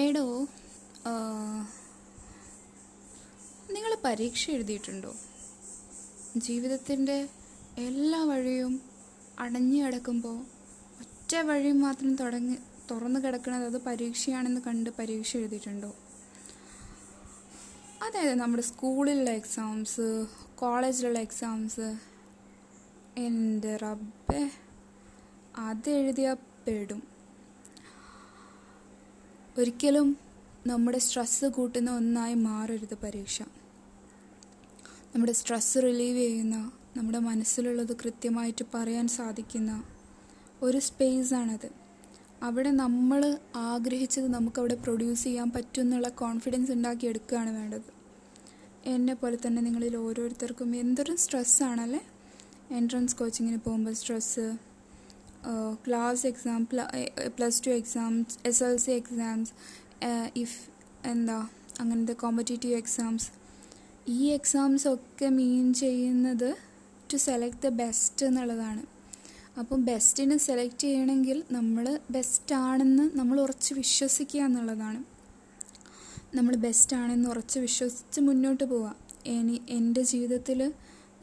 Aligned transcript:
എടോ 0.00 0.24
നിങ്ങൾ 3.74 3.92
പരീക്ഷ 4.04 4.50
എഴുതിയിട്ടുണ്ടോ? 4.50 5.12
ജീവിതത്തിന്റെ 6.36 7.28
എല്ലാ 7.78 8.24
വഴിയും 8.24 8.80
അടഞ്ഞു 9.38 9.78
കിടക്കുമ്പോൾ 9.84 10.38
ഒറ്റ 11.00 11.36
വഴി 11.48 11.72
മാത്രം 11.72 12.16
തുടങ്ങി 12.16 12.56
തുറന്നു 12.90 13.20
കിടക്കുന്നത് 13.20 13.64
അത് 13.64 13.82
പരീക്ഷയാണെന്ന് 13.84 14.60
കണ്ട് 14.60 14.90
പരീക്ഷ 14.98 15.36
എഴുതിയിട്ടുണ്ടോ? 15.36 15.90
അതായത് 18.02 18.34
നമ്മുടെ 18.34 18.62
സ്കൂളിലുള്ള 18.62 19.30
എക്സാംസ് 19.30 20.26
കോളേജിലുള്ള 20.54 21.18
എക്സാംസ് 21.18 21.88
എന്റെ 23.16 23.76
റബ്ബേ 23.76 24.42
അതെഴുതിയാൽ 25.56 26.34
പെടും. 26.66 27.09
ഒരിക്കലും 29.60 30.16
നമ്മുടെ 30.66 30.98
സ്ട്രെസ്സ് 30.98 31.46
കൂട്ടുന്ന 31.46 31.90
ഒന്നായി 31.90 32.34
മാറരുത് 32.34 32.94
പരീക്ഷ. 32.94 33.42
നമ്മുടെ 35.14 35.32
സ്ട്രെസ്സ് 35.32 35.78
റിലീവ് 35.82 36.18
ചെയ്യുന്ന 36.18 36.72
നമ്മുടെ 36.96 37.18
മനസ്സിലുള്ളത് 37.18 37.96
കൃത്യമായിട്ട് 38.02 38.64
പറയാൻ 38.74 39.08
സാധിക്കുന്ന 39.08 39.84
ഒരു 40.62 40.78
സ്പേസാണത് 40.78 41.68
അവിടെ 42.42 42.70
നമ്മൾ 42.70 43.38
ആഗ്രഹിച്ചത് 43.56 44.28
നമുക്കവിടെ 44.28 44.74
പ്രൊഡ്യൂസ് 44.74 45.24
ചെയ്യാൻ 45.24 45.50
പറ്റും 45.50 45.80
എന്നുള്ള 45.80 46.08
കോൺഫിഡൻസ് 46.08 46.72
ഉണ്ടാക്കിയെടുക്കുകയാണ് 46.72 47.50
വേണ്ടത്. 47.50 47.88
എന്നെ 48.86 49.14
പോലെ 49.14 49.38
തന്നെ 49.46 49.62
നിങ്ങളിൽ 49.62 49.96
ഓരോരുത്തർക്കും 49.96 50.76
എന്തൊരു 50.76 51.16
സ്ട്രെസ്സാണല്ലേ 51.16 52.02
എൻട്രൻസ് 52.70 53.16
കോച്ചിങ്ങിന് 53.16 53.58
പോകുമ്പോൾ 53.58 53.92
stress 53.92 54.46
class 55.86 56.26
exam 56.26 56.62
plus 57.36 57.60
two 57.66 57.70
exams 57.70 58.38
S 58.50 58.62
L 58.64 58.76
C 58.76 58.92
exams 59.00 59.52
if 60.42 60.58
എന്താ 61.12 61.38
അങ്ങനത്തെ 61.80 62.12
കോമ്പറ്റേറ്റീവ് 62.12 62.78
എക്സാംസ് 62.82 63.28
ഈ 64.08 64.20
എക്സാംസ് 64.38 64.88
ഒക്കെ 64.88 65.28
മീൻ 65.28 65.66
ചെയ്യുന്നത് 65.74 66.48
ടു 67.12 67.16
സെലക്ട് 67.16 67.62
ദ 67.66 67.68
ബെസ്റ്റ് 67.82 68.26
എന്നുള്ളതാണ്. 68.26 68.82
അപ്പം 69.60 69.80
ബെസ്റ്റിനെ 69.84 70.36
സെലക്ട് 70.46 70.82
ചെയ്യണമെങ്കിൽ 70.84 71.38
നമ്മൾ 71.50 71.86
ബെസ്റ്റ് 72.10 72.54
ആണെന്ന് 72.54 73.04
നമ്മൾ 73.18 73.36
ഉറച്ച് 73.40 73.74
വിശ്വസിക്കുക 73.74 74.40
എന്നുള്ളതാണ്. 74.40 75.00
നമ്മൾ 76.34 76.54
ബെസ്റ്റ് 76.56 76.96
ആണെന്ന് 76.96 77.28
ഉറച്ച് 77.28 77.58
വിശ്വസിച്ച് 77.58 78.20
മുന്നോട്ട് 78.20 78.64
പോവുക. 78.64 78.94
ഇനി 79.26 79.56
എന്റെ 79.78 80.02
ജീവിതത്തിൽ 80.02 80.60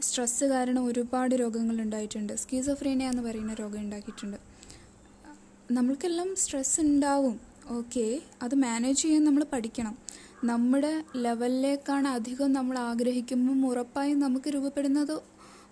സ്ട്രെസ്സ് 0.01 0.45
കാരണം 0.45 0.85
ഒരുപാട് 0.85 1.35
രോഗങ്ങൾ 1.35 1.81
ഉണ്ടായിട്ടുണ്ട്. 1.81 2.35
സ്കീസോഫ്രീനിയ 2.35 3.07
എന്ന് 3.09 3.23
പറയുന്ന 3.23 3.53
രോഗം 3.53 3.79
ഉണ്ടാക്കിയിട്ടുണ്ട്. 3.79 4.37
നമ്മൾക്കെല്ലാം 5.71 6.35
സ്ട്രെസ് 6.35 6.81
ഉണ്ടാവും. 6.81 7.39
ഓക്കെ 7.69 8.21
അത് 8.41 8.55
മാനേജ് 8.55 9.01
ചെയ്യാൻ 9.01 9.23
നമ്മൾ 9.23 9.43
പഠിക്കണം. 9.53 9.97
നമ്മുടെ 10.43 11.03
ലെവലിലേക്കാണ് 11.15 12.07
അധികം 12.07 12.53
നമ്മൾ 12.53 12.77
ആഗ്രഹിക്കുമ്പം 12.77 13.65
ഉറപ്പായും 13.67 14.19
നമുക്ക് 14.19 14.49
രൂപപ്പെടുന്നത് 14.49 15.21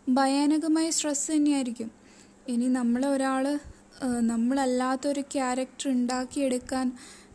ഭയാനകമായ 0.09 0.89
സ്ട്രെസ് 0.89 1.31
തന്നെയായിരിക്കും. 1.31 1.91
ഇനി 2.47 2.67
നമ്മളെ 2.67 3.07
ഒരാൾ 3.07 3.59
നമ്മളല്ലാത്തൊരു 4.21 5.21
ക്യാരക്ടർ 5.21 5.89
ഉണ്ടാക്കിയെടുക്കാൻ 5.89 6.91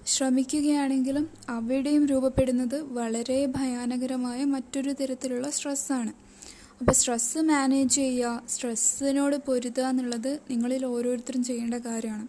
ശ്രമിക്കുകയാണെങ്കിലും 0.06 1.30
അവിടെയും 1.48 2.06
രൂപപ്പെടുന്നത് 2.06 2.80
വളരെ 2.80 3.46
ഭയാനകരമായ 3.46 4.44
മറ്റൊരു 4.44 4.90
തരത്തിലുള്ള 4.90 5.50
സ്ട്രെസ്സാണ്. 5.50 6.29
അപ്പോൾ 6.80 6.92
സ്ട്രെസ്സ് 6.92 7.38
മാനേജ് 7.38 7.94
ചെയ്യുക. 7.94 8.42
സ്ട്രെസ്സിനോട് 8.48 9.36
പൊരുതുക 9.36 9.82
എന്നുള്ളത് 9.82 10.40
നിങ്ങളിൽ 10.50 10.86
ഓരോരുത്തരും 10.86 11.44
ചെയ്യേണ്ട 11.44 11.74
കാര്യമാണ്. 11.74 12.28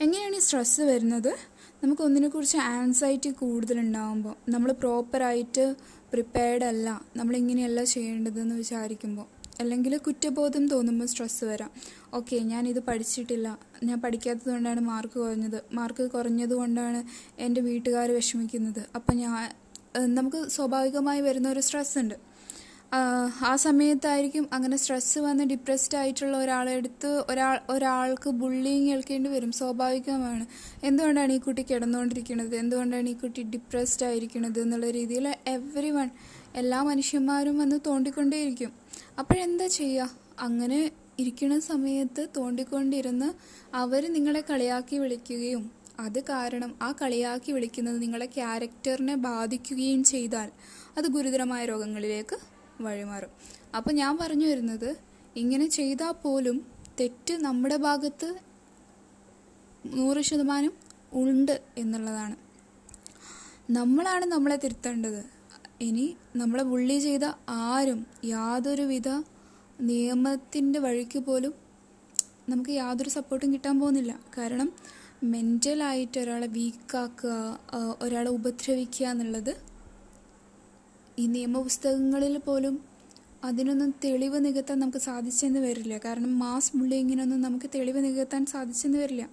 എങ്ങനെയാണ് 0.00 0.36
ഈ 0.36 0.38
സ്ട്രെസ്സ് 0.38 0.80
വരുന്നത്? 0.80 1.36
നമുക്ക് 1.84 2.02
ഒന്നിനെക്കുറിച്ച് 2.02 2.58
ആൻസൈറ്റി 2.58 3.30
കൂടുതലുണ്ടാകുമ്പോൾ 3.30 4.34
നമ്മൾ 4.48 4.72
പ്രോപ്പറായിട്ട് 4.72 5.74
പ്രിപ്പയർഡ് 6.12 6.64
അല്ല 6.64 7.02
നമ്മളിങ്ങനെയല്ല 7.16 7.84
ചെയ്യേണ്ടതെന്ന് 7.84 8.54
വിചാരിക്കുമ്പോൾ 8.54 9.26
അല്ലെങ്കിൽ 9.60 9.96
കുറ്റബോധം 9.96 10.68
തോന്നുമ്പോൾ 10.68 11.06
സ്ട്രെസ്സ് 11.06 11.44
വരാം. 11.44 11.70
ഓക്കെ 12.14 12.36
ഞാനിത് 12.36 12.80
പഠിച്ചിട്ടില്ല. 12.80 13.58
ഞാൻ 13.84 14.00
പഠിക്കാത്തത് 14.00 14.50
കൊണ്ടാണ് 14.50 14.80
മാർക്ക് 14.80 15.18
കുറഞ്ഞത്. 15.18 15.64
മാർക്ക് 15.72 16.10
കുറഞ്ഞത് 16.10 16.54
കൊണ്ടാണ് 16.54 17.04
എന്റെ 17.38 17.60
വീട്ടുകാർ 17.60 18.10
വിഷമിക്കുന്നത്. 18.10 18.82
അപ്പം 18.94 19.16
ഞാൻ 19.16 19.34
നമുക്ക് 20.14 20.48
സ്വാഭാവികമായി 20.48 21.20
വരുന്ന 21.20 21.48
ഒരു 21.48 21.60
സ്ട്രെസ് 21.60 21.98
ഉണ്ട്. 21.98 22.29
ആ 23.42 23.56
സമയത്തായിരിക്കും 23.56 24.48
അങ്ങനെ 24.52 24.76
സ്ട്രെസ്സ് 24.76 25.18
വന്ന് 25.18 25.44
ഡിപ്രസ്ഡ് 25.44 25.96
ആയിട്ടുള്ള 25.96 26.36
ഒരാളെടുത്ത് 26.36 27.24
ഒരാൾ 27.30 27.60
ഒരാൾക്ക് 27.70 28.30
ബുള്ളിങ് 28.30 28.88
കേൾക്കേണ്ടി 28.88 29.30
വരും. 29.30 29.52
സ്വാഭാവികമാണ്. 29.52 30.46
എന്തുകൊണ്ടാണ് 30.84 31.32
ഈ 31.32 31.38
കുട്ടി 31.38 31.62
കിടന്നുകൊണ്ടിരിക്കുന്നത്? 31.62 32.56
എന്തുകൊണ്ടാണ് 32.56 33.08
ഈ 33.08 33.12
കുട്ടി 33.12 33.42
ഡിപ്രസ്ഡ് 33.42 34.06
ആയിരിക്കുന്നത് 34.06 34.60
എന്നുള്ള 34.60 34.90
രീതിയിൽ 34.90 35.34
എവറി 35.46 35.90
വൺ 35.90 36.10
എല്ലാ 36.56 36.82
മനുഷ്യന്മാരും 36.82 37.58
വന്ന് 37.58 37.78
തോണ്ടിക്കൊണ്ടേയിരിക്കും. 37.86 38.72
അപ്പോഴെന്താ 39.18 39.66
ചെയ്യുക 39.66 40.10
അങ്ങനെ 40.40 40.90
ഇരിക്കുന്ന 41.18 41.58
സമയത്ത് 41.60 42.28
തോണ്ടിക്കൊണ്ടിരുന്ന് 42.36 43.32
അവർ 43.74 44.12
നിങ്ങളെ 44.12 44.44
കളിയാക്കി 44.50 44.96
വിളിക്കുകയും 44.96 45.70
അത് 46.00 46.24
കാരണം 46.24 46.74
ആ 46.82 46.94
കളിയാക്കി 47.02 47.52
വിളിക്കുന്നത് 47.52 48.02
നിങ്ങളെ 48.02 48.26
ക്യാരക്ടറിനെ 48.26 49.14
ബാധിക്കുകയും 49.14 50.04
ചെയ്താൽ 50.04 50.50
അത് 50.98 51.04
ഗുരുതരമായ 51.04 51.64
രോഗങ്ങളിലേക്ക് 51.64 52.49
വഴിമാറും. 52.82 53.32
അപ്പോൾ 53.76 53.92
ഞാൻ 53.92 54.18
പറഞ്ഞു 54.18 54.46
വരുന്നത് 54.46 54.90
ഇങ്ങനെ 55.36 55.66
ചെയ്താൽ 55.68 56.12
പോലും 56.22 56.66
തെറ്റ് 57.00 57.34
നമ്മുടെ 57.34 57.76
ഭാഗത്ത് 57.76 58.28
നൂറ് 59.86 60.20
ശതമാനം 60.20 60.72
ഉണ്ട് 61.12 61.62
എന്നുള്ളതാണ്. 61.78 62.36
നമ്മളാണ് 63.70 64.24
നമ്മളെ 64.24 64.56
തിരുത്തേണ്ടത്. 64.56 65.22
ഇനി 65.80 66.16
നമ്മളെ 66.36 66.62
ബുള്ളി 66.62 66.98
ചെയ്ത 66.98 67.24
ആരും 67.48 68.06
യാതൊരുവിധ 68.24 69.08
നിയമത്തിന്റെ 69.80 70.78
വഴിക്ക് 70.78 71.18
പോലും 71.18 71.54
നമുക്ക് 72.48 72.70
യാതൊരു 72.70 73.10
സപ്പോർട്ടും 73.10 73.52
കിട്ടാൻ 73.52 73.80
പോകുന്നില്ല. 73.80 74.20
കാരണം 74.38 74.72
മെന്റലായിട്ട് 75.24 76.18
ഒരാളെ 76.20 76.46
വീക്കാക്കുക 76.46 77.58
ഒരാളെ 78.02 78.30
ഉപദ്രവിക്കുക 78.30 79.06
എന്നുള്ളത് 79.06 79.52
ഈ 81.20 81.26
നിയമപുസ്തകങ്ങളിൽ 81.26 82.38
പോലും 82.38 82.74
അതിനൊന്നും 83.44 83.90
തെളിവ് 84.04 84.38
നികത്താൻ 84.44 84.78
നമുക്ക് 84.80 84.98
സാധിച്ചെന്ന് 84.98 85.60
വരില്ല. 85.60 85.98
കാരണം 85.98 86.32
മാസ് 86.38 86.72
ബുള്ളിങ്ങിനൊന്നും 86.76 87.40
നമുക്ക് 87.42 87.70
തെളിവ് 87.74 88.00
നികത്താൻ 88.04 88.42
സാധിച്ചെന്ന് 88.46 88.98
വരില്ല. 88.98 89.24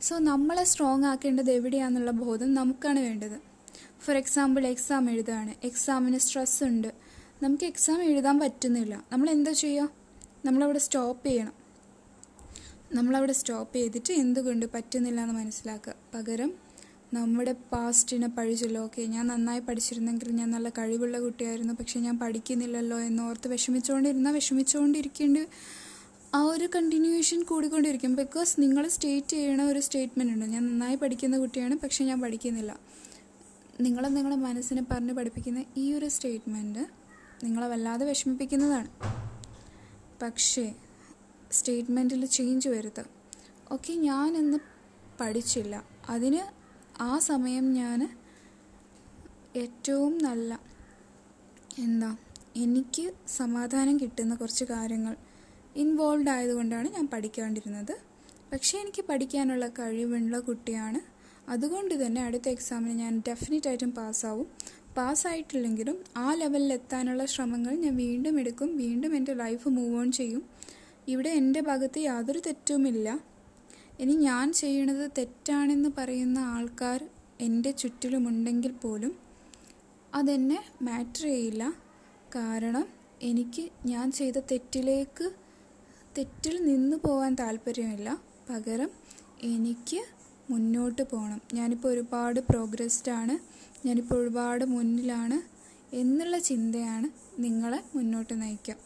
സോ 0.00 0.18
നമ്മളെ 0.18 0.64
സ്ട്രോങ് 0.64 1.04
ആക്കേണ്ടത് 1.04 1.50
എവിടെയാണെന്നുള്ള 1.50 2.10
ബോധം 2.10 2.54
നമുക്കാണ് 2.54 3.00
വേണ്ടത്. 3.00 3.38
ഫോർ 4.00 4.16
എക്സാമ്പിൾ 4.16 4.66
എക്സാം 4.66 5.10
എഴുതുകയാണ് 5.10 5.54
എക്സാമിന് 5.64 6.18
സ്ട്രെസ് 6.18 6.64
ഉണ്ട്. 6.64 6.90
നമുക്ക് 7.42 7.64
എക്സാം 7.64 8.02
എഴുതാൻ 8.02 8.38
പറ്റുന്നില്ല. 8.38 8.94
നമ്മൾ 9.12 9.30
എന്താ 9.30 9.52
ചെയ്യുക 9.52 9.88
നമ്മളവിടെ 10.44 10.78
സ്റ്റോപ്പ് 10.78 11.26
ചെയ്യണം. 11.26 11.54
നമ്മളവിടെ 12.92 13.32
സ്റ്റോപ്പ് 13.32 13.74
ചെയ്തിട്ട് 13.76 14.12
എന്തുകൊണ്ട് 14.12 14.66
പറ്റുന്നില്ല 14.74 15.20
എന്ന് 15.20 15.34
മനസ്സിലാക്കുക. 15.34 15.94
പകരം 16.14 16.50
നമ്മുടെ 17.14 17.52
പാസ്റ്റിനെ 17.72 18.28
പഴിച്ചല്ലോ 18.28 18.80
ഓക്കെ 18.84 19.02
ഞാൻ 19.02 19.26
നന്നായി 19.26 19.60
പഠിച്ചിരുന്നെങ്കിൽ 19.60 20.28
ഞാൻ 20.30 20.50
നല്ല 20.50 20.68
കഴിവുള്ള 20.68 21.18
കുട്ടിയായിരുന്നു. 21.20 21.74
പക്ഷെ 21.74 22.00
ഞാൻ 22.00 22.18
പഠിക്കുന്നില്ലല്ലോ 22.18 22.98
എന്നോർത്ത് 23.00 23.48
വിഷമിച്ചുകൊണ്ടിരുന്ന 23.48 24.30
വിഷമിച്ചുകൊണ്ടിരിക്കേണ്ടി 24.30 25.46
ആ 26.34 26.40
ഒരു 26.42 26.68
കണ്ടിന്യൂവേഷൻ 26.74 27.42
കൂടിക്കൊണ്ടിരിക്കും. 27.42 28.14
ബിക്കോസ് 28.16 28.52
നിങ്ങൾ 28.62 28.88
സ്റ്റേറ്റ് 28.88 29.26
ചെയ്യണ 29.26 29.62
ഒരു 29.62 29.80
സ്റ്റേറ്റ്മെന്റ് 29.80 30.32
ഉണ്ട്. 30.32 30.44
ഞാൻ 30.44 30.62
നന്നായി 30.66 30.96
പഠിക്കുന്ന 30.96 31.38
കുട്ടിയാണ് 31.38 31.78
പക്ഷേ 31.78 32.04
ഞാൻ 32.04 32.20
പഠിക്കുന്നില്ല. 32.20 32.80
നിങ്ങളെ 33.80 34.08
നിങ്ങളുടെ 34.08 34.40
മനസ്സിനെ 34.40 34.82
പറഞ്ഞ് 34.90 35.12
പഠിപ്പിക്കുന്ന 35.12 35.64
ഈ 35.76 35.92
ഒരു 35.92 36.08
സ്റ്റേറ്റ്മെന്റ് 36.08 36.84
നിങ്ങളെ 37.44 37.66
വല്ലാതെ 37.66 38.06
വിഷമിപ്പിക്കുന്നതാണ്. 38.06 38.90
പക്ഷേ 40.22 40.74
സ്റ്റേറ്റ്മെന്റിൽ 41.52 42.26
ചേഞ്ച് 42.26 42.68
വരുത്തുക 42.68 43.06
ഓക്കെ 43.72 43.92
ഞാനിന്ന് 43.92 44.58
പഠിച്ചില്ല. 45.20 45.84
അതിന് 46.08 46.59
ആ 47.00 47.18
സമയം 47.18 47.72
ഞാൻ 47.72 48.18
ഏറ്റവും 49.56 50.18
നല്ല 50.18 50.60
എന്താ 51.78 52.16
എനിക്ക് 52.56 53.12
സമാധാനം 53.28 54.00
കിട്ടുന്ന 54.00 54.34
കുറച്ച് 54.34 54.64
കാര്യങ്ങൾ 54.64 55.16
ഇൻവോൾവ് 55.76 56.28
ആയതുകൊണ്ടാണ് 56.28 56.88
ഞാൻ 56.88 57.08
പഠിക്കാണ്ടിരുന്നത്. 57.12 57.98
പക്ഷേ 58.52 58.78
എനിക്ക് 58.78 59.04
പഠിക്കാനുള്ള 59.04 59.68
കഴിവുള്ള 59.68 60.38
കുട്ടിയാണ്. 60.38 61.00
അതുകൊണ്ട് 61.50 62.06
തന്നെ 62.06 62.20
അടുത്ത 62.22 62.48
എക്സാമിന് 62.48 62.98
ഞാൻ 62.98 63.22
ഡെഫിനറ്റ് 63.28 63.68
ആയിട്ടും 63.68 63.90
പാസ്സാവും 63.90 64.46
പാസ്സായിട്ടില്ലെങ്കിലും 64.96 66.04
ആ 66.16 66.34
ലെവലിൽ 66.34 66.72
എത്താനുള്ള 66.72 67.24
ശ്രമങ്ങൾ 67.24 67.74
ഞാൻ 67.74 67.96
വീണ്ടും 67.96 68.40
എടുക്കും. 68.40 68.76
വീണ്ടും 68.76 69.16
എന്റെ 69.16 69.34
ലൈഫ് 69.34 69.68
മൂവ് 69.68 69.96
ഓൺ 69.96 70.12
ചെയ്യും. 70.12 70.42
ഇവിടെ 71.08 71.30
എന്റെ 71.30 71.60
ഭാഗത്ത് 71.60 71.98
യാതൊരു 71.98 72.38
തെറ്റുമില്ല. 72.38 73.29
ഇനി 74.00 74.14
ഞാൻ 74.28 74.52
ചെയ്യണത് 74.52 75.10
തെറ്റാണെന്ന് 75.18 75.88
പറയുന്ന 75.96 76.38
ആൾക്കാർ 76.38 77.00
എന്റെ 77.40 77.70
ചുറ്റിലുമുണ്ടെങ്കിൽ 77.70 78.72
പോലും 78.72 79.12
അതെന്നെ 80.14 80.58
മാറ്റർ 80.82 81.22
ചെയ്യില്ല. 81.22 81.64
കാരണം 82.36 82.84
എനിക്ക് 83.22 83.70
ഞാൻ 83.86 84.12
ചെയ്ത 84.12 84.38
തെറ്റിലേക്ക് 84.50 85.26
തെറ്റിൽ 86.16 86.56
നിന്ന് 86.64 86.96
പോകാൻ 86.96 87.34
താല്പര്യമില്ല. 87.34 88.08
പകരം 88.48 88.90
എനിക്ക് 89.42 90.00
മുന്നോട്ട് 90.50 91.02
പോകണം 91.02 91.40
ഞാനിപ്പോൾ 91.54 91.88
ഒരുപാട് 91.88 92.40
പ്രോഗ്രസ്ഡാണ് 92.40 93.34
ഞാനിപ്പോൾ 93.86 94.18
ഒരുപാട് 94.22 94.64
മുന്നിലാണ്. 94.64 95.38
എന്നുള്ള 95.92 96.38
ചിന്തയാണ് 96.38 97.08
നിങ്ങളെ 97.42 97.80
മുന്നോട്ട് 97.96 98.34
നയിക്കുക. 98.42 98.76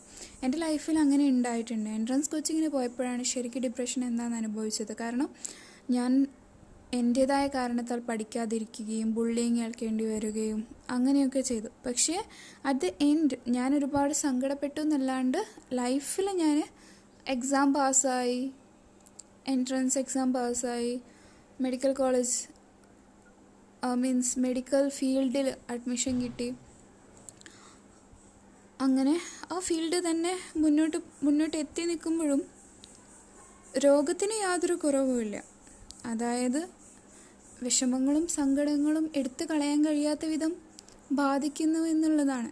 എന്റെ 0.45 0.59
ലൈഫിൽ 0.59 0.97
അങ്ങനെ 0.99 1.25
ഉണ്ടായിട്ടുണ്ട്. 1.35 1.91
എൻട്രൻസ് 1.99 2.31
കോച്ചിങ്ങിന് 2.33 2.71
പോയപ്പോഴാണ് 2.77 3.23
ശരിക്കും 3.33 3.63
ഡിപ്രഷൻ 3.67 4.01
എന്താണെന്ന് 4.09 4.41
അനുഭവിച്ചത്. 4.43 4.93
കാരണം 5.03 5.29
ഞാൻ 5.97 6.13
എന്റേതായ 6.99 7.45
കാരണത്താൽ 7.55 8.01
പഠിക്കാതിരിക്കുകയും 8.09 9.09
ബുള്ളിങ് 9.15 9.57
കേൾക്കേണ്ടി 9.61 10.05
വരികയും 10.05 10.61
അങ്ങനെയൊക്കെ 10.91 11.41
ചെയ്തു. 11.51 11.69
പക്ഷേ 11.87 12.17
അറ്റ് 12.65 12.81
ദ 12.85 12.91
എൻഡ് 13.09 13.37
ഞാൻ 13.57 13.71
ഒരുപാട് 13.79 14.15
സങ്കടപ്പെട്ടു 14.25 14.79
എന്നല്ലാണ്ട് 14.81 15.39
ലൈഫിൽ 15.73 16.29
ഞാൻ 16.43 16.59
എക്സാം 17.35 17.69
പാസ്സായി 17.75 18.41
എൻട്രൻസ് 19.55 19.99
എക്സാം 19.99 20.29
പാസ്സായി 20.33 20.93
മെഡിക്കൽ 21.61 21.93
കോളേജ് 21.93 22.37
മീൻസ് 24.03 24.39
മെഡിക്കൽ 24.45 24.85
ഫീൽഡിൽ 24.89 25.49
അഡ്മിഷൻ 25.71 26.15
കിട്ടി. 26.23 26.49
അങ്ങനെ 28.81 29.21
ആ 29.53 29.59
ഫീൽഡ് 29.59 30.11
തന്നെ 30.11 30.33
മുന്നോട്ട് 30.57 30.99
മുന്നോട്ട് 31.23 31.57
എത്തി 31.57 31.83
നിൽക്കുമ്പോഴും 31.83 32.43
രോഗത്തിന് 33.79 34.33
യാതൊരു 34.33 34.75
കുറവുമില്ല 34.75 35.45
അതായത് 36.07 36.69
വിഷമങ്ങളും 37.63 38.29
സങ്കടങ്ങളും 38.29 39.11
എടുത്തു 39.17 39.45
കളയാൻ 39.45 39.85
കഴിയാത്ത 39.85 40.25
വിധം 40.27 40.53
ബാധിക്കുന്നു 41.13 41.79
എന്നുള്ളതാണ്. 41.79 42.51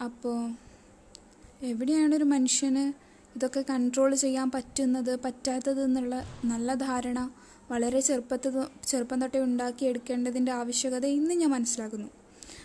അപ്പോൾ 0.00 0.50
എവിടെയാണ് 1.62 2.14
ഒരു 2.14 2.24
മനുഷ്യന് 2.24 2.92
ഇതൊക്കെ 3.36 3.64
കൺട്രോൾ 3.70 4.14
ചെയ്യാൻ 4.14 4.50
പറ്റുന്നത് 4.50 5.16
പറ്റാത്തത് 5.16 5.84
എന്നുള്ള 5.84 6.26
നല്ല 6.44 6.74
ധാരണ 6.74 7.30
വളരെ 7.70 8.00
ചെറുപ്പത്തിൽ 8.00 8.66
ചെറുപ്പം 8.86 9.20
തൊട്ടേ 9.20 9.38
ഉണ്ടാക്കിയെടുക്കേണ്ടതിന്റെ 9.38 10.52
ആവശ്യകത 10.52 11.06
ഇന്ന് 11.06 11.34
ഞാൻ 11.34 11.50
മനസ്സിലാക്കുന്നു. 11.50 12.10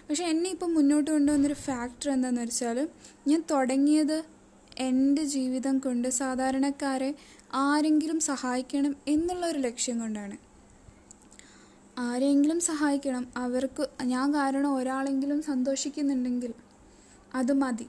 പക്ഷേ 0.09 0.23
എന്നെ 0.23 0.49
ഇപ്പം 0.49 0.73
മുന്നോട്ട് 0.73 1.11
കൊണ്ടുവന്നൊരു 1.11 1.53
ഫാക്ടർ 1.53 2.09
എന്താണെന്ന് 2.11 2.41
വെച്ചാൽ 2.41 2.77
ഞാൻ 3.27 3.43
തുടങ്ങിയത് 3.51 4.17
എന്റെ 4.77 5.23
ജീവിതം 5.23 5.79
കൊണ്ട് 5.79 6.09
സാധാരണക്കാരെ 6.09 7.09
ആരെങ്കിലും 7.53 8.19
സഹായിക്കണം 8.19 8.95
എന്നുള്ള 9.07 9.45
ഒരു 9.45 9.59
ലക്ഷ്യം 9.59 9.99
കൊണ്ടാണ്. 9.99 10.37
ആരെങ്കിലും 11.97 12.59
സഹായിക്കണം 12.59 13.27
അവർക്ക് 13.37 13.83
ഞാൻ 14.03 14.33
കാരണം 14.33 14.73
ഒരാളെങ്കിലും 14.73 15.41
സന്തോഷിക്കുന്നുണ്ടെങ്കിൽ 15.41 16.53
അത് 17.33 17.51
മതി 17.53 17.87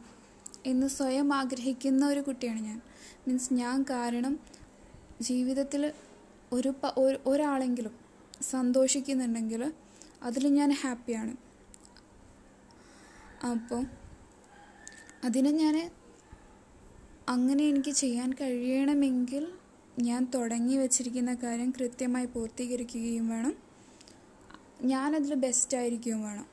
എന്ന് 0.66 0.86
സ്വയം 0.88 1.32
ആഗ്രഹിക്കുന്ന 1.32 2.06
ഒരു 2.06 2.20
കുട്ടിയാണ് 2.20 2.60
ഞാൻ. 2.60 2.78
മീൻസ് 3.26 3.54
ഞാൻ 3.54 3.82
കാരണം 3.90 4.34
ജീവിതത്തിൽ 5.20 5.92
ഒരു 6.52 6.70
ഒരാളെങ്കിലും 7.26 7.94
സന്തോഷിക്കുന്നുണ്ടെങ്കിൽ 8.50 9.72
അതിൽ 10.22 10.48
ഞാൻ 10.48 10.72
ഹാപ്പിയാണ് 10.72 11.34
അപ്പോൾ 13.44 13.86
അതിനെ 15.24 15.50
ഞാൻ 15.50 15.90
അങ്ങനെ 17.28 17.64
എനിക്ക് 17.64 17.90
ചെയ്യാൻ 17.90 18.32
കഴിയണമെങ്കിൽ 18.32 19.52
ഞാൻ 19.98 20.30
തുടങ്ങി 20.34 20.76
വച്ചിരിക്കുന്ന 20.76 21.34
കാര്യം 21.34 21.70
കൃത്യമായി 21.70 22.26
പൂർത്തീകരിക്കുകയും 22.26 23.28
വേണം. 23.28 23.56
ഞാനതിൽ 24.82 25.34
ബെസ്റ്റായിരിക്കുകയും 25.34 26.22
വേണം. 26.22 26.46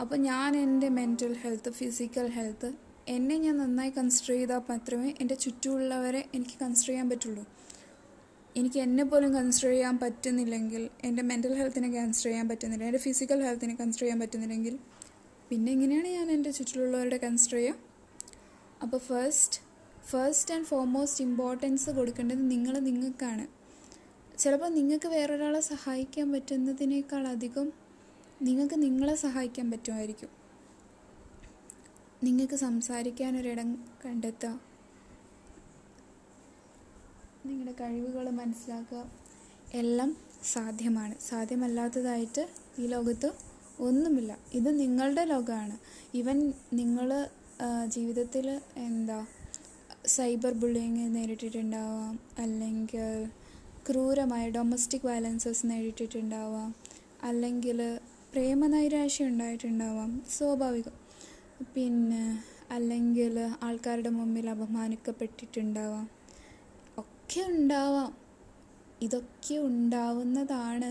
അപ്പോൾ 0.00 0.16
ഞാൻ 0.16 0.56
എന്റെ 0.56 0.88
മെന്റൽ 0.88 1.36
ഹെൽത്ത് 1.36 1.70
ഫിസിക്കൽ 1.70 2.30
ഹെൽത്ത് 2.30 2.74
എന്നെ 3.08 3.36
ഞാൻ 3.36 3.58
നന്നായി 3.58 3.90
കൺസിഡർ 3.90 4.28
ചെയ്താൽ 4.28 4.62
മാത്രമേ 4.70 5.14
എന്റെ 5.20 5.34
ചുറ്റുമുള്ളവരെ 5.34 6.28
എനിക്ക് 6.34 6.56
കൺസിഡർ 6.62 6.86
ചെയ്യാൻ 6.86 7.10
പറ്റുള്ളൂ. 7.10 7.46
എനിക്ക് 8.56 8.78
എന്നെ 8.78 9.04
പോലും 9.04 9.34
കൺസിഡർ 9.34 9.70
ചെയ്യാൻ 9.70 9.98
പറ്റുന്നില്ലെങ്കിൽ 9.98 10.90
എന്റെ 11.04 11.22
മെന്റൽ 11.22 11.54
ഹെൽത്തിനെ 11.54 11.88
കൺസിഡർ 11.88 12.30
ചെയ്യാൻ 12.30 12.48
പറ്റുന്നില്ല 12.48 12.84
എന്റെ 12.84 12.98
ഫിസിക്കൽ 12.98 13.44
ഹെൽത്തിനെ 13.44 13.74
കൺസിഡർ 13.74 14.00
ചെയ്യാൻ 14.00 14.20
പറ്റുന്നില്ലെങ്കിൽ 14.20 14.78
പിന്നെ 15.50 15.72
എങ്ങനെയാണ് 15.72 16.08
ഞാൻ 16.08 16.30
എന്റെ 16.30 16.50
ചുറ്റിലുള്ളവരുടെ 16.50 17.16
കൺസിഡർ 17.16 17.56
ചെയ്യുക 17.56 17.74
അപ്പോൾ 18.82 18.98
first 18.98 19.60
first 20.06 20.54
and 20.54 20.66
foremost 20.66 21.24
importance 21.24 21.90
കൊടുക്കേണ്ടത് 21.90 22.50
നിങ്ങൾ 22.50 22.78
നിങ്ങൾക്കാണ്. 22.78 23.46
ചിലപ്പോൾ 24.38 24.70
നിങ്ങൾക്ക് 24.70 25.08
വേറൊരാളെ 25.08 25.60
സഹായിക്കാൻ 25.60 26.32
പറ്റുന്നതിനേക്കാൾ 26.32 27.26
അധികം 27.26 27.72
നിങ്ങൾക്ക് 28.42 28.82
നിങ്ങളെ 28.82 29.14
സഹായിക്കാൻ 29.14 29.70
പറ്റുമായിരിക്കും. 29.70 30.28
നിങ്ങൾക്ക് 32.22 32.54
സംസാരിക്കാനൊരിടം 32.54 33.84
കണ്ടെത്തുക. 34.04 34.60
നിങ്ങളുടെ 37.46 37.72
കഴിവുകൾ 37.80 38.30
മനസ്സിലാക്കുക. 38.30 39.12
എല്ലാം 39.74 40.16
സാധ്യമാണ്. 40.52 41.14
സാധ്യമല്ലാത്തതായിട്ട് 41.20 42.48
ഈ 42.78 42.86
ലോകത്ത് 42.86 43.49
ഒന്നുമില്ല. 43.80 44.38
ഇത് 44.54 44.80
നിങ്ങളുടെ 44.80 45.24
ലോകമാണ്. 45.24 45.78
ഇവൻ 46.14 46.52
നിങ്ങൾ 46.72 47.28
ജീവിതത്തിൽ 47.86 48.60
എന്താ 48.76 49.26
സൈബർ 50.06 50.52
ബുള്ളിങ് 50.52 51.16
നേരിട്ടിട്ടുണ്ടാവാം. 51.16 52.20
അല്ലെങ്കിൽ 52.38 53.28
ക്രൂരമായ 53.90 54.50
ഡൊമസ്റ്റിക് 54.50 55.06
വയലൻസസ് 55.06 55.66
നേരിട്ടിട്ടുണ്ടാവാം. 55.70 56.74
അല്ലെങ്കിൽ 57.22 57.98
പ്രേമനൈരാശ്യം 58.32 59.28
ഉണ്ടായിട്ടുണ്ടാവാം. 59.28 60.22
സ്വാഭാവികം. 60.38 60.96
പിന്നെ 61.74 62.24
അല്ലെങ്കിൽ 62.70 63.50
ആൾക്കാരുടെ 63.62 64.08
മുമ്പിൽ 64.08 64.50
അപമാനിക്കപ്പെട്ടിട്ടുണ്ടാവാം. 64.50 66.10
ഒക്കെ 66.98 67.40
ഉണ്ടാവാം. 67.48 68.16
ഇതൊക്കെ 69.02 69.54
ഉണ്ടാവുന്നതാണ് 69.58 70.90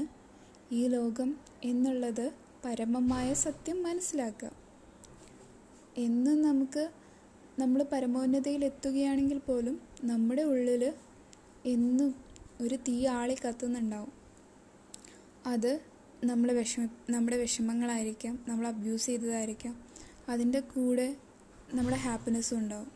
ഈ 0.74 0.88
ലോകം 0.88 1.36
എന്നുള്ളത് 1.64 2.32
പരമമായ 2.66 3.34
സത്യം 3.34 3.84
മനസ്സിലാക്കുക. 3.84 4.52
എന്നും 5.98 6.42
നമുക്ക് 6.42 6.92
നമ്മൾ 7.60 7.86
പരമോന്നതയിൽ 7.92 8.66
എത്തുകയാണെങ്കിൽ 8.66 9.38
പോലും 9.38 9.82
നമ്മുടെ 10.04 10.42
ഉള്ളിൽ 10.42 10.94
എന്നും 11.66 12.16
ഒരു 12.62 12.76
തീ 12.76 13.08
ആളി 13.08 13.36
കത്തുന്നുണ്ടാവും. 13.48 14.12
അത് 15.46 15.82
നമ്മളെ 16.24 16.54
വിഷമ 16.54 16.90
നമ്മുടെ 17.10 17.38
വിഷമങ്ങളായിരിക്കാം 17.38 18.46
നമ്മൾ 18.48 18.68
അബ്യൂസ് 18.68 19.06
ചെയ്തതായിരിക്കാം. 19.06 19.84
അതിന്റെ 20.30 20.60
കൂടെ 20.60 21.16
നമ്മുടെ 21.74 21.98
ഹാപ്പിനെസ്സും 21.98 22.58
ഉണ്ടാവും. 22.58 22.92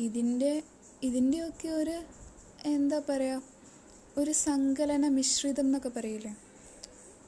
ഇതിന്റെ 0.00 0.62
ഇതിന്റെയൊക്കെ 1.02 1.68
ഒരു 1.68 2.02
എന്താ 2.64 3.02
പറയുക 3.08 3.42
ഒരു 4.16 4.32
സങ്കലന 4.32 5.08
മിശ്രിതം 5.08 5.64
എന്നൊക്കെ 5.64 5.88
പറയില്ലേ? 5.88 6.36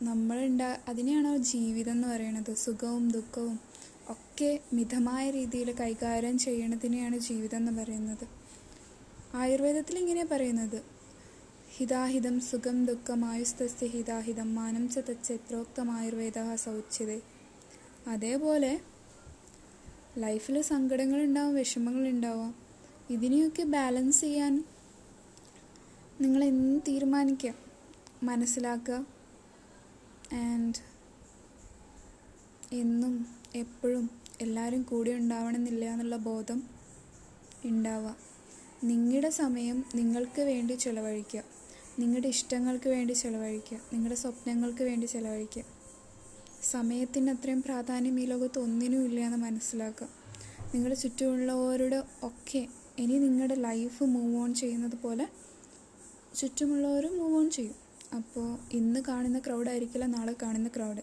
നമ്മളുണ്ടാ 0.02 0.78
അതിനെയാണോ 0.88 1.36
ജീവിതം 1.36 1.92
എന്ന് 1.92 2.08
പറയുന്നത് 2.08 2.54
സുഖവും 2.54 3.10
ദുഃഖവും 3.10 3.60
ഒക്കെ 4.08 4.60
മിതമായ 4.72 5.30
രീതിയിൽ 5.30 5.72
കൈകാര്യം 5.72 6.38
ചെയ്യണതിനെയാണ് 6.38 7.18
ജീവിതം 7.18 7.58
എന്ന് 7.58 7.82
പറയുന്നത്. 7.82 8.28
ആയുർവേദത്തിൽ 9.34 9.98
ഇങ്ങനെ 9.98 10.24
പറയുന്നത്. 10.24 10.82
ഹിതാഹിതം 11.76 12.40
സുഖം 12.40 12.84
ദുഃഖം 12.84 13.24
ആയുസ്തസ്യ 13.24 13.86
ഹിതാഹിതം 13.86 14.54
മാനം 14.54 14.88
ച 14.88 14.98
തച്ചെത്രോക്തം 14.98 15.90
ആയുർവേദ 15.90 16.54
സൗച്യതേ. 16.54 17.20
അതേപോലെ 18.08 18.80
ലൈഫിൽ 20.18 20.62
വിഷമങ്ങൾ 20.62 21.54
വിഷമങ്ങളുണ്ടാവാം. 21.54 22.54
ഇതിനെയൊക്കെ 23.10 23.62
ബാലൻസ് 23.62 24.20
ചെയ്യാൻ 24.20 24.64
നിങ്ങൾ 26.20 26.44
എന്ന് 26.44 26.80
തീരുമാനിക്കുക 26.88 27.54
മനസ്സിലാക്കുക 28.22 29.15
ആൻഡ് 30.33 30.78
എന്നും 32.73 33.26
എപ്പോഴും 33.54 34.11
എല്ലാവരും 34.40 34.83
കൂടെ 34.83 35.11
ഉണ്ടാവണമെന്നില്ല 35.11 35.85
എന്നുള്ള 35.85 36.16
ബോധം 36.16 36.62
ഉണ്ടാവുക 37.64 38.16
നിങ്ങളുടെ 38.85 39.30
സമയം 39.30 39.85
നിങ്ങൾക്ക് 39.95 40.40
വേണ്ടി 40.42 40.75
ചിലവഴിക്കുക 40.75 41.42
നിങ്ങളുടെ 41.99 42.28
ഇഷ്ടങ്ങൾക്ക് 42.28 42.88
വേണ്ടി 42.88 43.12
ചിലവഴിക്കുക 43.12 43.80
നിങ്ങളുടെ 43.92 44.14
സ്വപ്നങ്ങൾക്ക് 44.14 44.83
വേണ്ടി 44.83 45.06
ചിലവഴിക്കുക 45.06 45.64
സമയത്തിന് 46.62 47.30
അത്രയും 47.30 47.62
പ്രാധാന്യം 47.62 48.21
ഈ 48.21 48.26
ലോകത്ത് 48.26 48.59
ഒന്നിനും 48.59 49.04
ഇല്ല 49.04 49.21
എന്ന് 49.21 49.37
മനസ്സിലാക്കുക 49.37 50.09
നിങ്ങളുടെ 50.75 50.95
ചുറ്റുമുള്ളവരുടെ 50.95 52.04
ഒക്കെ 52.23 52.68
ഇനി 52.99 53.18
നിങ്ങളുടെ 53.18 53.54
ലൈഫ് 53.54 54.04
മൂവ് 54.04 54.37
ഓൺ 54.37 54.54
ചെയ്യുന്നത് 54.54 54.97
പോലെ 54.97 55.28
ചുറ്റുമുള്ളവരും 56.35 57.18
മൂവ് 57.18 57.37
ഓൺ 57.37 57.50
ചെയ്യും. 57.50 57.85
അപ്പോൾ 58.14 58.58
ഇന്ന് 58.72 59.00
കാണുന്ന 59.08 59.38
ക്രൗഡ് 59.38 59.70
ആയിരിക്കില്ല 59.70 60.06
നാളെ 60.06 60.34
കാണുന്ന 60.42 60.68
ക്രൗഡ് 60.68 61.02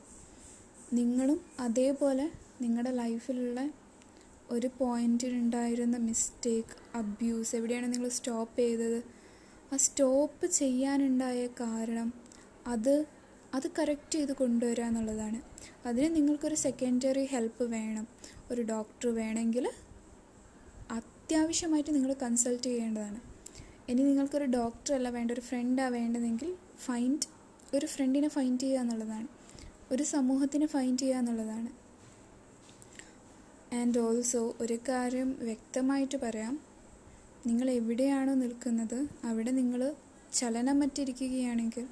നിങ്ങളും 0.93 1.41
അതേപോലെ 1.59 2.31
നിങ്ങളുടെ 2.61 2.91
ലൈഫിലുള്ള 2.91 3.71
ഒരു 4.51 4.69
പോയിന്റിലുണ്ടായിരുന്ന 4.77 5.97
മിസ്റ്റേക്ക് 5.97 6.97
അബ്യൂസ് 6.97 7.55
എവിടെയാണ് 7.55 7.93
നിങ്ങൾ 7.93 8.09
സ്റ്റോപ്പ് 8.09 8.59
ചെയ്തത്? 8.59 9.03
ആ 9.73 9.77
സ്റ്റോപ്പ് 9.77 10.45
ചെയ്യാനുണ്ടായ 10.45 11.47
കാരണം 11.47 12.13
അത് 12.67 13.05
അത് 13.53 13.67
കറക്റ്റ് 13.79 14.13
ചെയ്ത് 14.13 14.33
കൊണ്ടുവരിക 14.33 14.83
എന്നുള്ളതാണ്. 14.83 15.41
അതിന് 15.85 16.15
നിങ്ങൾക്കൊരു 16.15 16.55
സെക്കൻഡറി 16.55 17.25
ഹെൽപ്പ് 17.25 17.63
വേണം. 17.63 18.07
ഒരു 18.51 18.61
ഡോക്ടർ 18.61 19.15
വേണമെങ്കിൽ 19.15 19.69
അത്യാവശ്യമായിട്ട് 20.91 21.95
നിങ്ങൾ 21.95 22.13
കൺസൾട്ട് 22.13 22.63
ചെയ്യേണ്ടതാണ്. 22.63 23.21
ഇനി 23.89 24.03
നിങ്ങൾക്കൊരു 24.03 24.45
ഡോക്ടറല്ല 24.45 25.09
വേണ്ട 25.09 25.31
ഒരു 25.31 25.41
ഫ്രണ്ടാണ് 25.41 25.93
വേണ്ടതെങ്കിൽ 25.93 26.55
ഫൈൻഡ് 26.79 27.27
ഒരു 27.75 27.85
ഫ്രണ്ടിനെ 27.85 28.27
ഫൈൻഡ് 28.27 28.59
ചെയ്യുക 28.59 28.79
എന്നുള്ളതാണ്. 28.79 29.27
ഒരു 29.91 30.03
സമൂഹത്തിനെ 30.03 30.65
ഫൈൻഡ് 30.65 30.99
ചെയ്യുക 30.99 31.17
എന്നുള്ളതാണ്. 31.17 31.83
ആൻഡ് 33.75 33.99
ഓൾസോ 33.99 34.55
ഒരു 34.61 34.79
കാര്യം 34.89 35.37
വ്യക്തമായിട്ട് 35.39 36.17
പറയാം. 36.17 36.59
നിങ്ങൾ 37.47 37.69
എവിടെയാണോ 37.69 38.33
നിൽക്കുന്നത് 38.33 39.07
അവിടെ 39.23 39.51
നിങ്ങൾ 39.51 39.95
ചലനം 40.33 40.79
മറ്റിരിക്കുകയാണെങ്കിൽ 40.79 41.87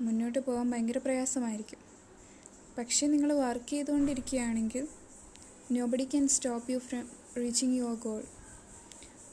മുന്നോട്ട് 0.00 0.38
പോകാൻ 0.38 0.70
ഭയങ്കര 0.70 0.98
പ്രയാസമായിരിക്കും. 0.98 1.78
പക്ഷേ 2.78 3.06
നിങ്ങൾ 3.06 3.32
work 3.32 3.70
ചെയ്തുകൊണ്ടിരിക്കുകയാണെങ്കിൽ 3.70 4.88
nobody 5.72 6.04
can 6.04 6.28
stop 6.28 6.70
you 6.70 6.78
from 6.78 7.08
reaching 7.36 7.76
your 7.76 7.94
goal 7.94 8.22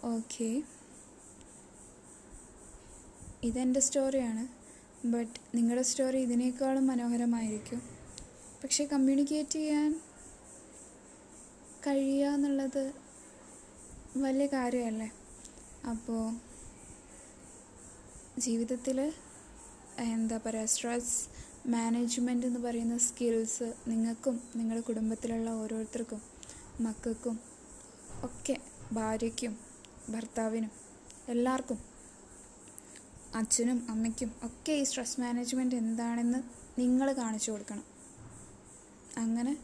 okay 0.04 0.64
ഇതെന്റെ 3.48 3.80
സ്റ്റോറിയാണ് 3.80 4.44
ബട്ട് 5.14 5.40
നിങ്ങളുടെ 5.56 5.84
സ്റ്റോറി 5.90 6.18
ഇതിനേക്കാളും 6.18 6.88
മനോഹരമായിരിക്കും. 6.88 7.80
പക്ഷേ 8.62 8.84
കമ്മ്യൂണിക്കേറ്റ് 8.86 9.58
ചെയ്യാൻ 9.60 9.92
കഴിയുക 11.88 12.34
എന്നുള്ളത് 12.36 12.84
വലിയ 14.24 14.48
കാര്യമല്ലേ? 14.48 15.10
അപ്പോൾ 15.92 16.24
ജീവിതത്തിൽ 18.46 19.00
എന്താ 20.14 20.38
പറയുക 20.46 20.72
സ്ട്രെസ് 20.74 21.16
മാനേജ്മെന്റ് 21.74 22.48
എന്ന് 22.48 22.60
പറയുന്ന 22.60 22.96
സ്കിൽസ് 22.98 23.68
നിങ്ങൾക്കും 23.88 24.36
നിങ്ങളുടെ 24.56 24.84
കുടുംബത്തിലുള്ള 24.88 25.50
ഓരോരുത്തർക്കും 25.62 26.22
മക്കൾക്കും 26.82 27.36
ഒക്കെ 28.24 28.56
ഭാര്യയ്ക്കും 28.94 29.54
ഭർത്താവിനും 30.10 30.72
എല്ലാവർക്കും 31.30 31.95
അച്ഛനും 33.36 33.88
അമ്മയ്ക്കും 33.90 34.32
ഒക്കെ 34.44 34.74
ഈ 34.74 34.84
സ്ട്രെസ് 34.84 35.22
മാനേജ്മെന്റ് 35.22 35.76
എന്താണെന്ന് 35.76 36.40
നിങ്ങൾ 36.80 37.14
കാണിച്ചു 37.14 37.52
കൊടുക്കണം. 37.52 37.86
അങ്ങനെ 39.18 39.58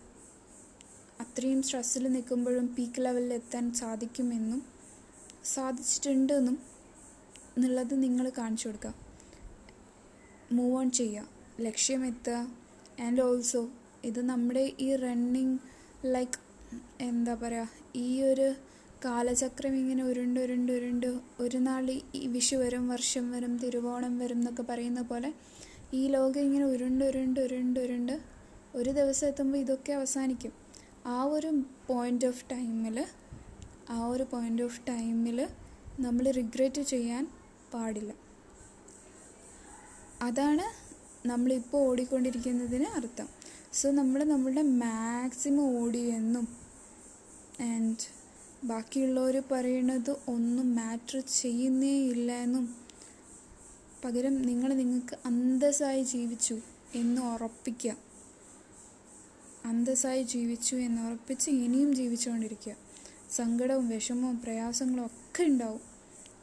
അത്രയും 1.22 1.64
സ്ട്രെസ്സിൽ 1.64 2.04
നിൽക്കുമ്പോഴും 2.14 2.76
പീക്ക് 2.76 3.06
ലെവലിൽ 3.06 3.34
എത്താൻ 3.34 3.74
സാധിക്കുമെന്നും 3.74 4.62
സാധിച്ചിട്ടുണ്ട് 5.46 6.34
എന്നും 6.34 6.58
എന്നുള്ളത് 7.58 8.04
നിങ്ങൾ 8.04 8.32
കാണിച്ചു 8.38 8.68
കൊടുക്കുക. 8.68 8.94
മൂവ് 10.52 10.76
ഓൺ 10.78 10.92
ചെയ്യുക. 10.92 11.30
ലക്ഷ്യം 11.60 12.06
എത്തുക. 12.06 12.56
ആൻഡ് 13.00 13.22
ഓൾസോ 13.22 13.70
ഇത് 14.06 14.22
നമ്മുടെ 14.30 14.72
ഈ 14.80 14.96
റണ്ണിങ് 14.96 15.58
ലൈക്ക് 16.06 16.40
എന്താ 17.02 17.34
പറയുക 17.34 17.70
ഈ 17.96 18.22
ഒരു 18.22 18.56
കാലചക്രം 19.04 19.74
ഇങ്ങനെ 19.76 20.04
ഉരുണ്ട് 20.04 20.40
ഉരുണ്ട് 20.40 20.72
ഉരുണ്ട് 20.72 21.08
ഒരു 21.40 21.58
നാൾ 21.58 21.86
ഈ 21.92 22.28
വിഷു 22.28 22.56
വരും 22.56 22.88
വർഷം 22.88 23.32
വരും 23.32 23.58
തിരുവോണം 23.58 24.14
വരും 24.20 24.38
എന്നൊക്കെ 24.38 24.64
പറയുന്ന 24.64 25.02
പോലെ 25.02 25.30
ഈ 25.94 26.08
ലോകം 26.08 26.42
ഇങ്ങനെ 26.42 26.66
ഉരുണ്ട് 26.66 27.04
ഉരുണ്ട് 27.06 27.40
ഉരുണ്ട് 27.40 27.80
ഉരുണ്ട് 27.80 28.16
ഒരു 28.76 28.92
ദിവസം 28.92 29.28
എത്തുമ്പോൾ 29.28 29.58
ഇതൊക്കെ 29.58 29.92
അവസാനിക്കും. 29.94 30.54
ആ 31.06 31.24
ഒരു 31.24 31.50
പോയിന്റ് 31.88 32.26
ഓഫ് 32.26 32.46
ടൈമിൽ 32.52 32.98
ആ 33.90 34.08
ഒരു 34.08 34.26
പോയിന്റ് 34.32 34.64
ഓഫ് 34.64 34.82
ടൈമിൽ 34.90 35.40
നമ്മൾ 36.00 36.32
റിഗ്രറ്റ് 36.32 36.82
ചെയ്യാൻ 36.82 37.24
പാടില്ല. 37.74 38.12
അതാണ് 40.22 40.66
നമ്മളിപ്പോൾ 41.28 41.82
ഓടിക്കൊണ്ടിരിക്കുന്നതിന് 41.90 42.88
അർത്ഥം. 42.98 43.28
സോ 43.74 43.92
നമ്മൾ 43.92 44.24
നമ്മളുടെ 44.24 44.62
മാക്സിമം 44.62 45.68
ഓടിയെന്നും 45.82 46.48
ആൻഡ് 47.72 48.08
ബാക്കിയുള്ളവർ 48.64 49.44
പറയുന്നത് 49.52 50.18
ഒന്നും 50.28 50.76
മാറ്റർ 50.76 51.20
ചെയ്യുന്നേ 51.20 51.94
ഇല്ല 52.08 52.32
എന്നും 52.32 52.76
പകരം 54.06 54.42
നിങ്ങൾ 54.42 54.74
നിങ്ങൾക്ക് 54.74 55.18
അന്തസ്സായി 55.26 56.04
ജീവിച്ചു 56.04 56.60
എന്ന് 56.96 57.22
ഉറപ്പിക്കുക 57.22 57.98
അന്തസ്സായി 59.66 60.24
ജീവിച്ചു 60.24 60.76
എന്ന് 60.76 61.02
ഉറപ്പിച്ച് 61.02 61.50
ഇനിയും 61.52 61.96
ജീവിച്ചുകൊണ്ടിരിക്കുക 61.96 62.76
സങ്കടവും 63.30 63.90
വിഷമവും 63.90 64.42
പ്രയാസങ്ങളും 64.42 65.06
ഒക്കെ 65.06 65.44
ഉണ്ടാവും. 65.44 65.82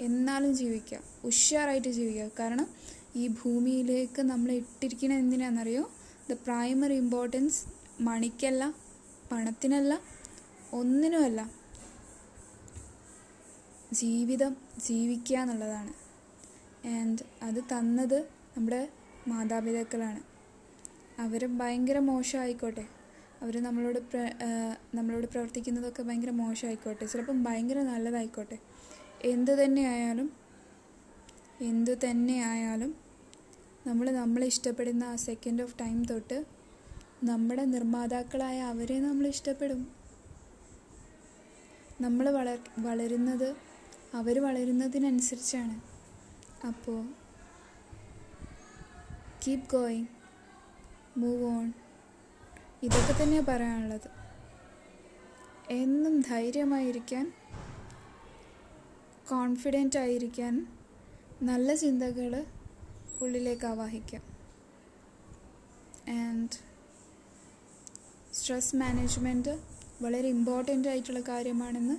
എന്നാലും 0.00 0.54
ജീവിക്കുക 0.54 0.98
ഉഷാറായിട്ട് 1.24 1.88
ജീവിക്കുക 1.88 2.30
കാരണം 2.38 2.66
ഈ 3.16 3.28
ഭൂമിയിലേക്ക് 3.28 4.22
നമ്മൾ 4.22 4.52
ഇട്ടിരിക്കണ 4.52 5.12
എന്തിനാണെന്നറിയോ 5.12 5.90
ദ 6.30 6.32
പ്രൈമറി 6.32 6.94
ഇമ്പോർട്ടൻസ് 6.94 7.60
മണിക്കല്ല 8.00 8.74
പണത്തിനല്ല 9.32 10.00
ഒന്നിനുമല്ല. 10.72 11.57
ജീവിതം 13.92 14.56
ജീവിക്കുക 14.86 15.38
എന്നുള്ളതാണ് 15.38 15.92
ആൻഡ് 16.86 17.18
അത് 17.42 17.64
തന്നത് 17.64 18.20
നമ്മുടെ 18.56 18.88
മാതാപിതാക്കളാണ്. 19.28 20.20
അവർ 21.20 21.58
ഭയങ്കര 21.58 21.98
മോശമായിക്കോട്ടെ. 21.98 22.84
അവർ 23.42 23.62
നമ്മളോട് 23.62 23.98
പ്ര 23.98 24.32
നമ്മളോട് 24.94 25.26
പ്രവർത്തിക്കുന്നതൊക്കെ 25.26 26.02
ഭയങ്കര 26.02 26.30
മോശമായിക്കോട്ടെ. 26.30 27.06
ചിലപ്പം 27.06 27.44
ഭയങ്കര 27.44 27.78
നല്ലതായിക്കോട്ടെ. 27.82 28.58
എന്ത് 29.24 29.64
തന്നെ 29.64 29.82
ആയാലും 29.82 30.32
എന്തു 31.60 31.90
തന്നെ 31.90 32.42
ആയാലും 32.42 32.94
നമ്മൾ 33.86 34.44
ഇഷ്ടപ്പെടുന്ന 34.44 35.04
ആ 35.04 35.16
സെക്കൻഡ് 35.16 35.62
ഓഫ് 35.62 35.80
ടൈം 35.80 36.04
തൊട്ട് 36.04 36.44
നമ്മുടെ 37.24 37.64
നിർമ്മാതാക്കളായ 37.64 38.60
അവരെ 38.60 39.00
നമ്മൾ 39.00 39.26
ഇഷ്ടപ്പെടും. 39.26 39.88
നമ്മൾ 42.00 42.30
വളർ 42.30 42.58
വളരുന്നത് 42.78 43.67
അവർ 44.14 44.42
വളരുന്നതിനനുസരിച്ചാണ്. 44.42 45.80
അപ്പോൾ 46.66 47.00
കീപ് 49.42 49.70
ഗോയിങ് 49.70 50.06
മൂവ് 51.16 51.44
ഓൺ 51.44 51.72
ഇതൊക്കെ 52.82 53.12
തന്നെയാണ് 53.12 53.46
പറയാനുള്ളത്. 53.46 54.08
എന്നും 55.70 56.20
ധൈര്യമായിരിക്കാൻ 56.20 57.32
കോൺഫിഡന്റ് 59.30 59.98
ആയിരിക്കാൻ 59.98 60.66
നല്ല 61.42 61.74
ചിന്തകൾ 61.74 62.44
ഉള്ളിലേക്ക് 63.22 63.66
ആവാഹിക്കാം. 63.66 64.22
ആൻഡ് 66.08 66.56
സ്ട്രെസ് 68.32 68.76
മാനേജ്മെന്റ് 68.76 69.58
വളരെ 70.02 70.28
ഇമ്പോർട്ടന്റ് 70.28 70.88
ആയിട്ടുള്ള 70.88 71.20
കാര്യമാണെന്ന് 71.20 71.96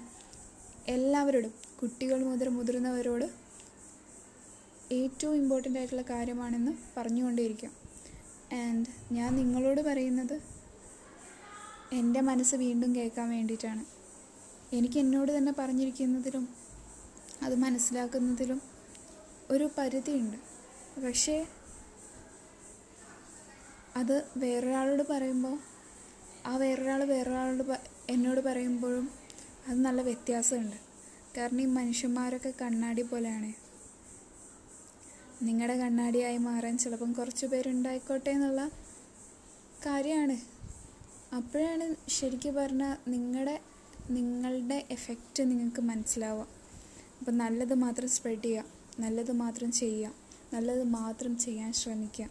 എല്ലാവരോടും 0.87 1.68
കുട്ടികൾ 1.79 2.23
മുതൽ 2.23 2.47
മുതിർന്നവരോട് 2.49 3.25
ഏറ്റവും 4.93 5.35
ഇമ്പോർട്ടന്റ് 5.35 5.79
ആയിട്ടുള്ള 5.79 6.01
കാര്യമാണെന്ന് 6.01 6.71
പറഞ്ഞുകൊണ്ടേയിരിക്കാം. 6.97 7.71
ആൻഡ് 8.53 9.13
ഞാൻ 9.13 9.35
നിങ്ങളോട് 9.35 9.81
പറയുന്നത് 9.81 10.41
എന്റെ 11.93 12.21
മനസ്സ് 12.21 12.55
വീണ്ടും 12.55 12.95
കേൾക്കാൻ 12.95 13.29
വേണ്ടിയിട്ടാണ്. 13.29 13.85
എനിക്ക് 14.73 14.99
എന്നോട് 14.99 15.37
തന്നെ 15.37 15.53
പറഞ്ഞിരിക്കുന്നതിലും 15.59 16.49
അത് 17.41 17.55
മനസ്സിലാക്കുന്നതിലും 17.55 18.61
ഒരു 19.51 19.69
പരിധിയുണ്ട്. 19.77 20.37
പക്ഷേ 21.05 21.47
അത് 23.95 24.27
വേറൊരാളോട് 24.37 25.03
പറയുമ്പോൾ 25.09 25.59
ആ 26.45 26.57
വേറൊരാൾ 26.57 27.03
വേറൊരാളോട് 27.03 27.79
എന്നോട് 28.09 28.39
പറയുമ്പോഴും 28.39 29.09
അത് 29.67 29.79
നല്ല 29.85 30.01
വ്യത്യാസമുണ്ട്. 30.01 30.88
കാരണം 31.39 31.61
ഈ 31.61 31.65
മനുഷ്യന്മാരൊക്കെ 31.65 32.53
കണ്ണാടി 32.61 33.01
പോലെയാണ്. 33.01 33.53
നിങ്ങളുടെ 35.43 35.77
കണ്ണാടിയായി 35.77 36.37
മാറാൻ 36.37 36.77
ചിലപ്പം 36.77 37.11
കുറച്ച് 37.11 37.45
പേരുണ്ടായിക്കോട്ടെ 37.45 38.29
എന്നുള്ള 38.29 38.71
കാര്യമാണ് 39.85 40.37
അപ്പോഴാണ് 41.35 42.09
ശരിക്കും 42.09 42.55
പറഞ്ഞാൽ 42.55 42.97
നിങ്ങളുടെ 43.09 43.61
നിങ്ങളുടെ 44.09 44.87
എഫക്റ്റ് 44.89 45.43
നിങ്ങൾക്ക് 45.51 45.81
മനസ്സിലാവുക. 45.81 46.47
അപ്പം 47.19 47.37
നല്ലത് 47.37 47.73
മാത്രം 47.73 48.09
സ്പ്രെഡ് 48.09 48.43
ചെയ്യുക. 48.43 48.63
നല്ലത് 48.99 49.31
മാത്രം 49.31 49.71
ചെയ്യുക. 49.71 50.13
നല്ലത് 50.53 50.83
മാത്രം 50.83 51.37
ചെയ്യാൻ 51.37 51.73
ശ്രമിക്കുക. 51.73 52.29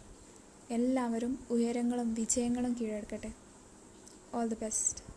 എല്ലാവരും 0.69 1.39
ഉയരങ്ങളും 1.49 2.13
വിജയങ്ങളും 2.13 2.73
കീഴടക്കട്ടെ. 2.81 3.33
All 4.33 4.47
the 4.47 4.55
best. 4.55 5.08